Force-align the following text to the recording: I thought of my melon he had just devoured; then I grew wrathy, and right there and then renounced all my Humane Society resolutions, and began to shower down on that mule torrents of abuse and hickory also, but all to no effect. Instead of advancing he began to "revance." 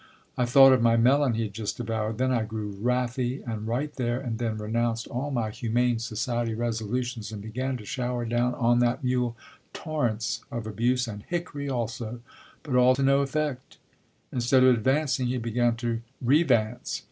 I 0.35 0.45
thought 0.47 0.73
of 0.73 0.81
my 0.81 0.97
melon 0.97 1.35
he 1.35 1.43
had 1.43 1.53
just 1.53 1.77
devoured; 1.77 2.17
then 2.17 2.31
I 2.31 2.43
grew 2.43 2.71
wrathy, 2.71 3.43
and 3.45 3.67
right 3.67 3.93
there 3.97 4.19
and 4.19 4.39
then 4.39 4.57
renounced 4.57 5.05
all 5.05 5.29
my 5.29 5.51
Humane 5.51 5.99
Society 5.99 6.55
resolutions, 6.55 7.31
and 7.31 7.39
began 7.39 7.77
to 7.77 7.85
shower 7.85 8.25
down 8.25 8.55
on 8.55 8.79
that 8.79 9.03
mule 9.03 9.37
torrents 9.73 10.41
of 10.49 10.65
abuse 10.65 11.07
and 11.07 11.21
hickory 11.27 11.69
also, 11.69 12.21
but 12.63 12.73
all 12.75 12.95
to 12.95 13.03
no 13.03 13.19
effect. 13.21 13.77
Instead 14.31 14.63
of 14.63 14.73
advancing 14.73 15.27
he 15.27 15.37
began 15.37 15.75
to 15.75 16.01
"revance." 16.25 16.99